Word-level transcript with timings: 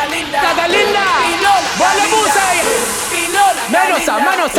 Catalinda, 0.00 0.40
Catalinda, 0.40 1.00
Pinola, 3.10 3.68
Menos 3.68 4.08
a, 4.08 4.18
a. 4.18 4.54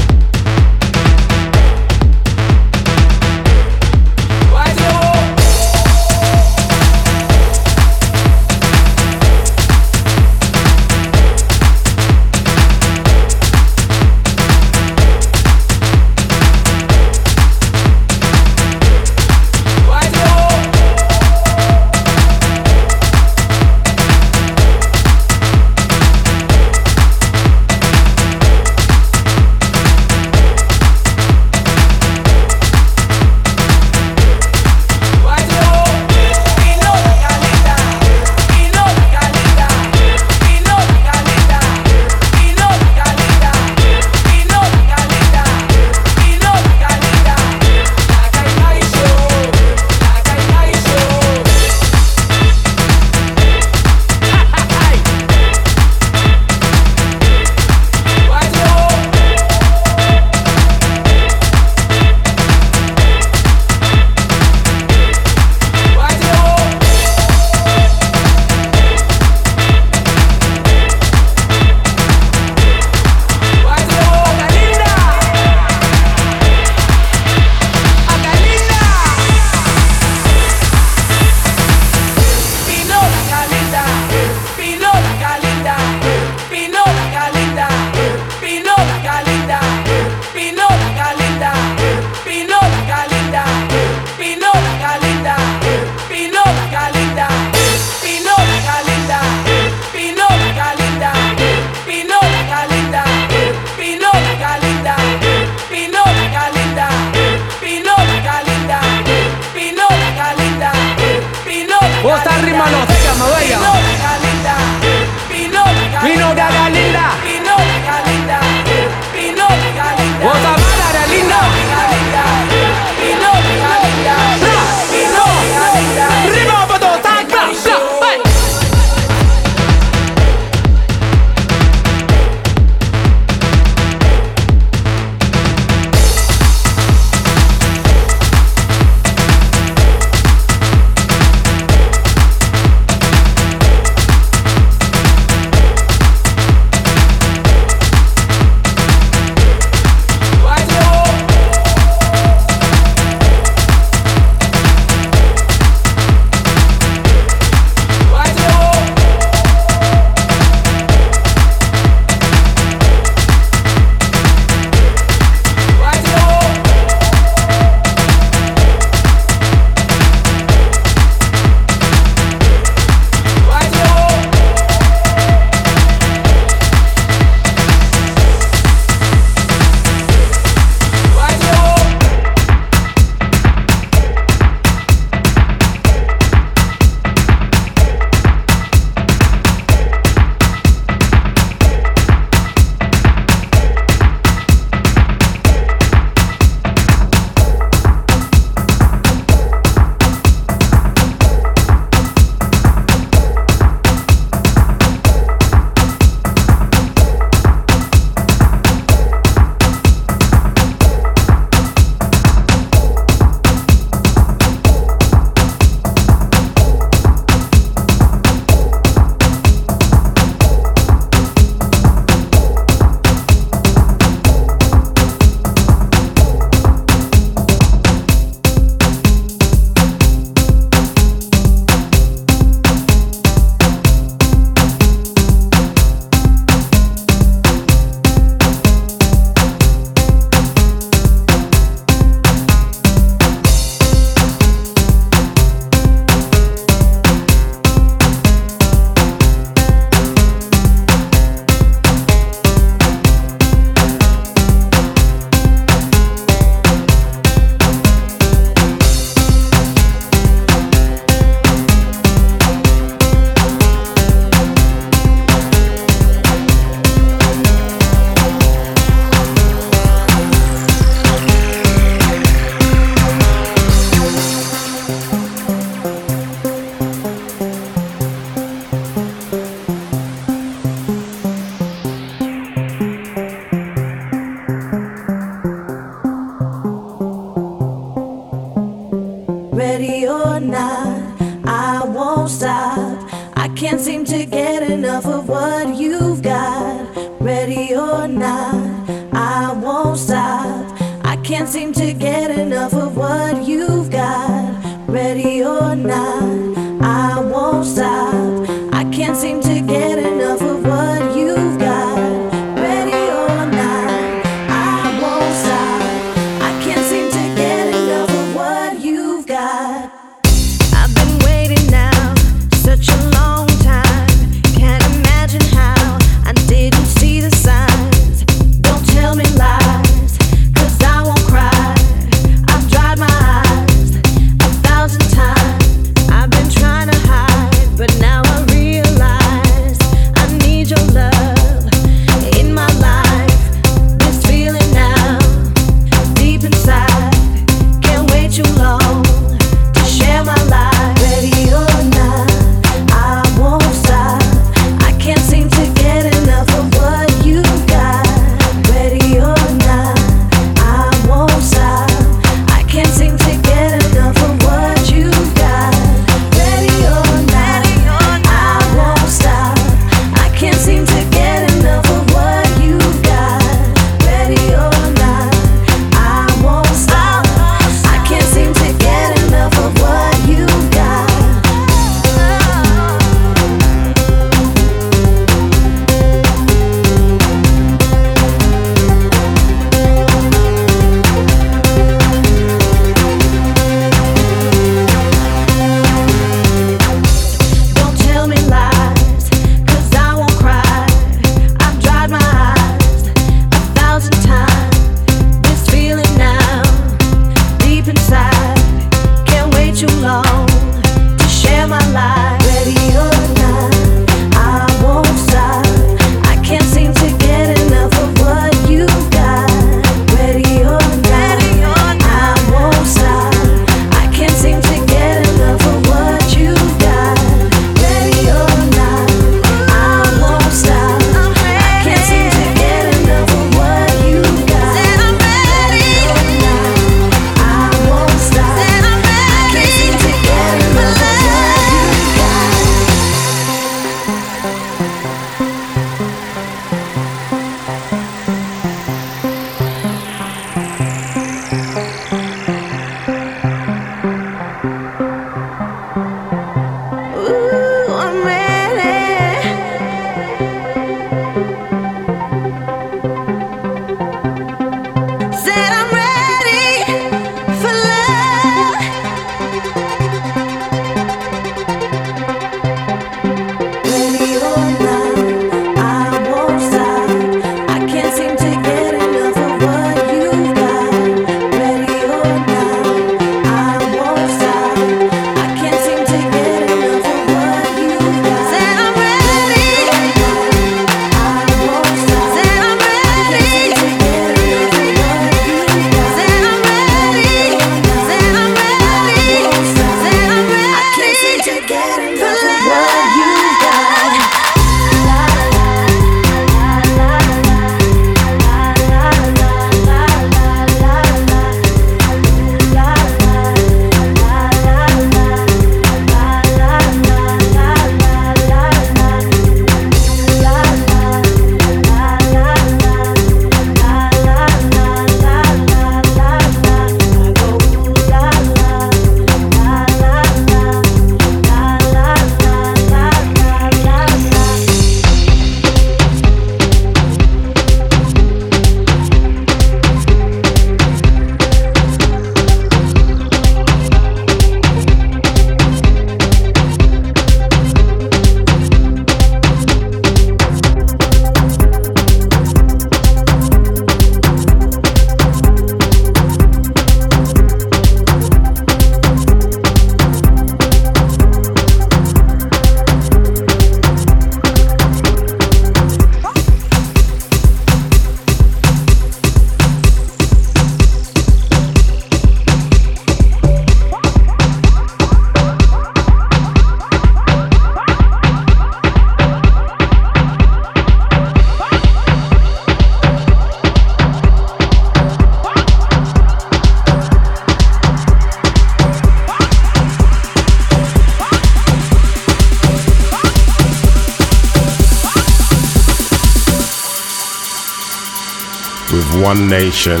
one 599.26 599.48
nation, 599.48 600.00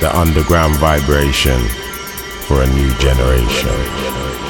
the 0.00 0.10
underground 0.14 0.74
vibration 0.76 1.60
for 2.46 2.62
a 2.62 2.66
new 2.68 2.94
generation. 2.94 4.47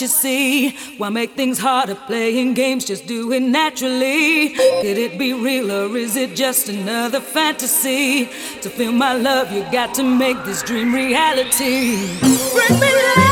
You 0.00 0.06
see. 0.06 0.70
Why 0.98 1.08
make 1.08 1.32
things 1.32 1.58
harder 1.58 1.94
playing 1.94 2.54
games? 2.54 2.84
Just 2.84 3.06
do 3.06 3.32
it 3.32 3.40
naturally. 3.40 4.50
Could 4.50 4.98
it 4.98 5.18
be 5.18 5.32
real 5.32 5.70
or 5.70 5.96
is 5.96 6.16
it 6.16 6.34
just 6.36 6.68
another 6.68 7.20
fantasy? 7.20 8.26
To 8.62 8.70
feel 8.70 8.92
my 8.92 9.14
love, 9.14 9.52
you 9.52 9.62
got 9.70 9.94
to 9.94 10.02
make 10.02 10.42
this 10.44 10.62
dream 10.62 10.94
reality. 10.94 11.96
Bring 12.20 12.80
me 12.80 12.92
love. 12.92 13.29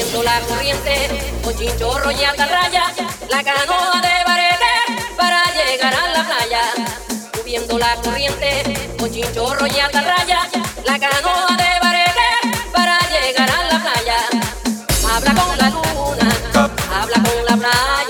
La 0.00 0.40
corriente, 0.48 1.08
con 1.44 1.54
chinchorro 1.56 2.10
y 2.10 2.24
atarraya, 2.24 2.84
la 3.28 3.42
canoa 3.42 4.00
de 4.00 4.24
barete 4.26 5.14
para 5.16 5.44
llegar 5.52 5.94
a 5.94 6.08
la 6.08 6.24
playa. 6.24 6.62
Subiendo 7.34 7.78
la 7.78 7.94
corriente, 7.96 8.94
con 8.98 9.10
chinchorro 9.12 9.66
y 9.66 9.78
atarraya, 9.78 10.48
la 10.86 10.98
canoa 10.98 11.54
de 11.56 11.80
barete 11.82 12.28
para 12.72 12.98
llegar 13.10 13.50
a 13.50 13.64
la 13.64 13.78
playa. 13.78 14.16
Habla 15.12 15.34
con 15.34 15.58
la 15.58 15.68
luna, 15.68 16.28
habla 16.98 17.16
con 17.16 17.44
la 17.46 17.56
playa, 17.56 18.09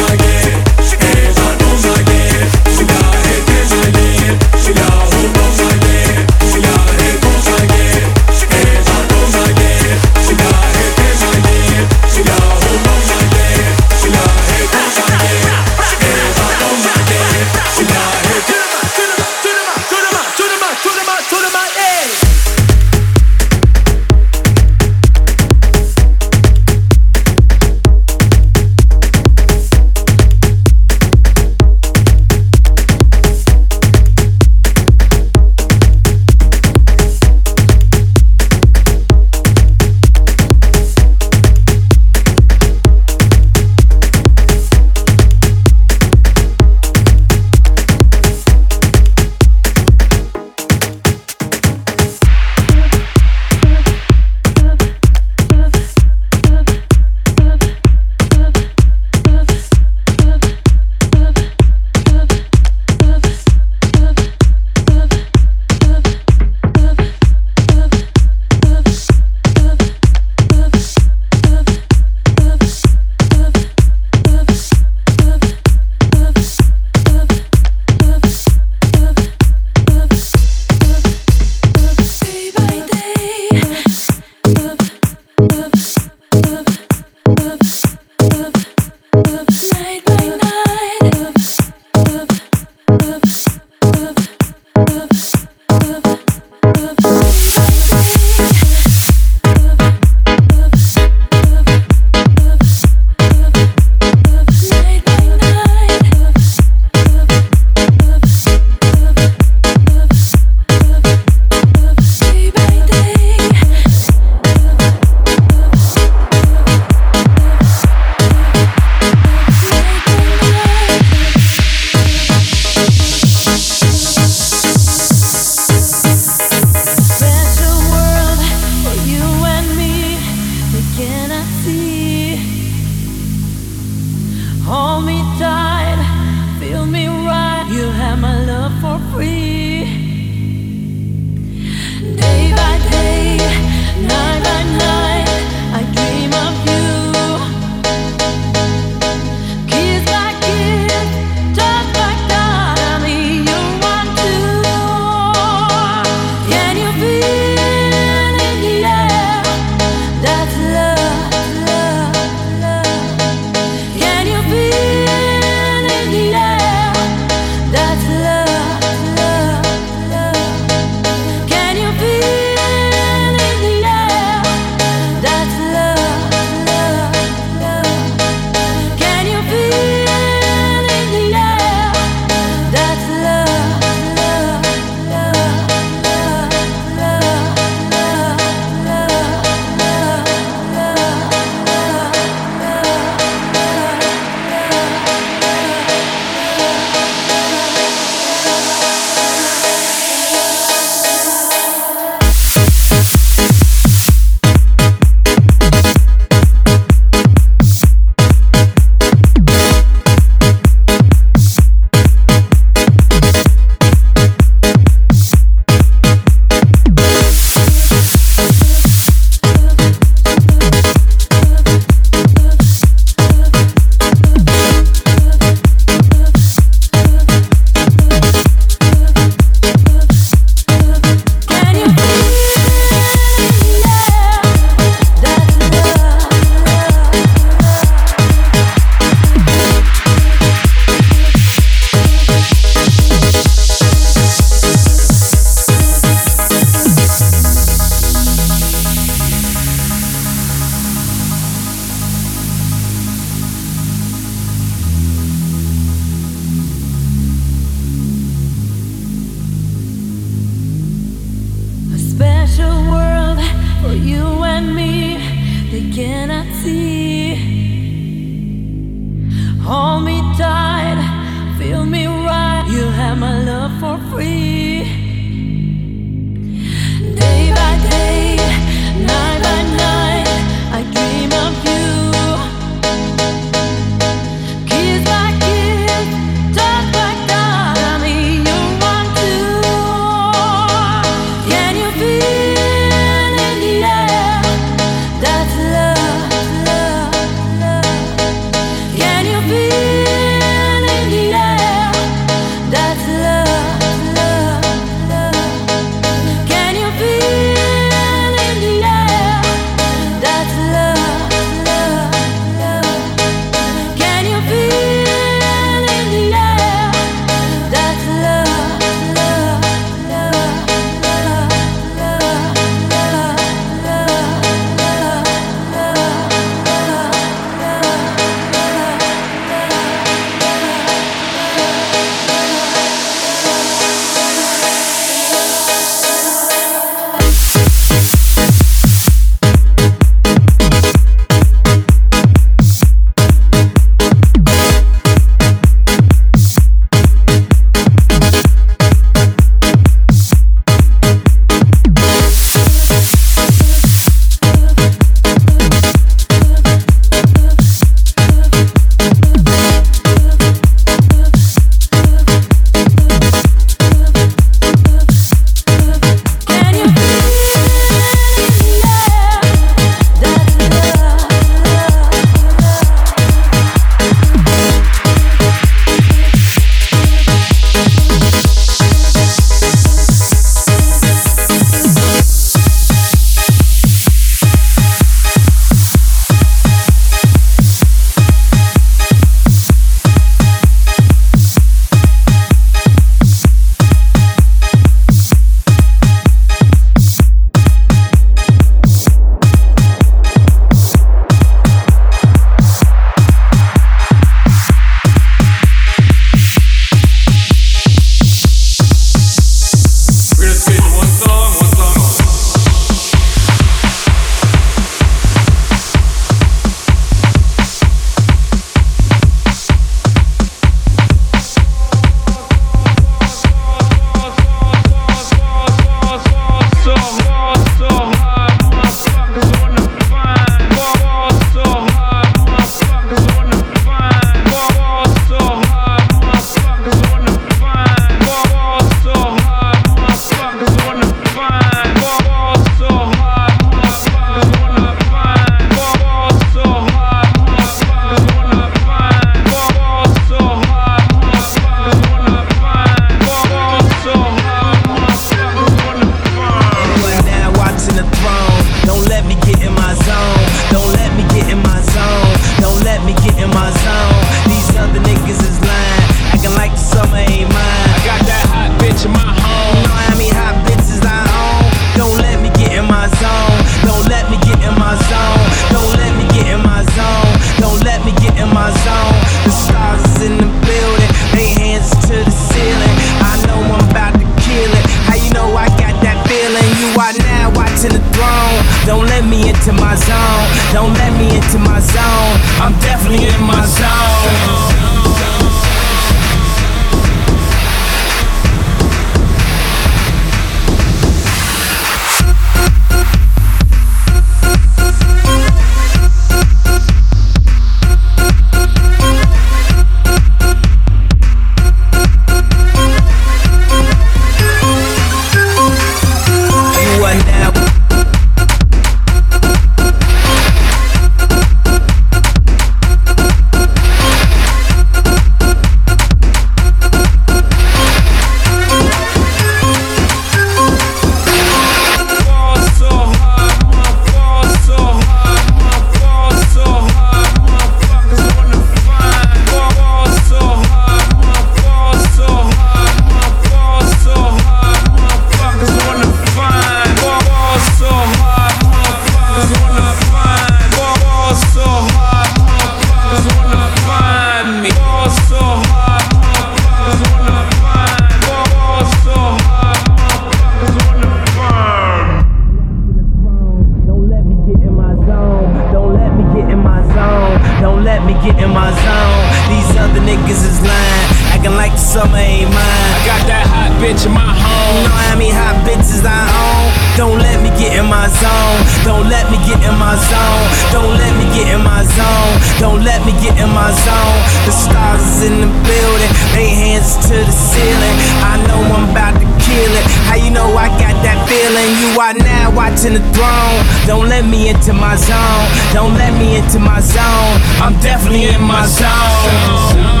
get 583.21 583.37
in 583.37 583.49
my 583.53 583.69
zone. 583.85 584.19
The 584.49 584.51
stars 584.51 585.01
is 585.05 585.29
in 585.29 585.35
the 585.45 585.51
building, 585.63 586.11
they 586.33 586.49
hands 586.49 586.97
to 587.07 587.15
the 587.21 587.31
ceiling. 587.31 587.95
I 588.25 588.41
know 588.49 588.59
I'm 588.73 588.89
about 588.89 589.13
to 589.21 589.27
kill 589.45 589.71
it. 589.77 589.85
How 590.09 590.17
you 590.17 590.31
know 590.33 590.49
I 590.57 590.67
got 590.81 590.97
that 591.05 591.21
feeling? 591.29 591.69
You 591.77 591.93
are 592.01 592.17
now 592.17 592.49
watching 592.51 592.97
the 592.97 593.03
throne. 593.13 593.61
Don't 593.85 594.09
let 594.09 594.25
me 594.25 594.49
into 594.49 594.73
my 594.73 594.97
zone. 594.97 595.47
Don't 595.71 595.93
let 595.93 596.11
me 596.17 596.37
into 596.37 596.59
my 596.59 596.81
zone. 596.81 597.37
I'm 597.61 597.77
definitely 597.79 598.25
in 598.25 598.41
my 598.41 598.65
zone. 598.65 600.00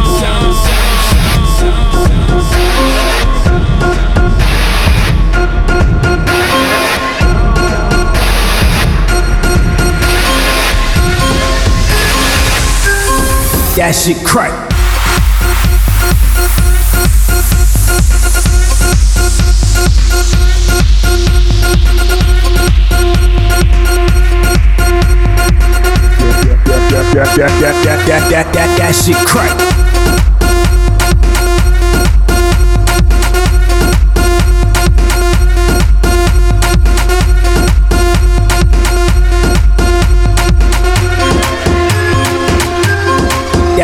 That 13.77 13.95
shit 13.95 14.17
crack. 14.25 14.51
That, 27.11 27.35
that, 27.35 27.37
that, 27.37 27.85
that, 27.85 28.07
that, 28.07 28.29
that, 28.29 28.53
that, 28.53 28.77
that 28.77 28.91
shit 28.93 29.15
crack. 29.25 29.80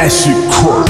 Shit 0.10 0.50
crack. 0.54 0.87